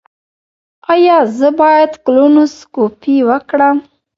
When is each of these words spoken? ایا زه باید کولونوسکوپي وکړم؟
ایا 0.93 1.17
زه 1.37 1.49
باید 1.59 1.91
کولونوسکوپي 2.05 3.15
وکړم؟ 3.29 3.77